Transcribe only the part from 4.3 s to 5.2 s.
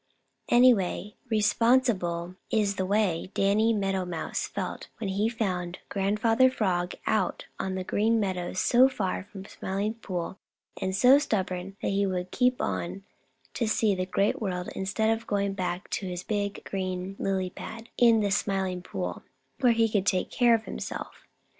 felt when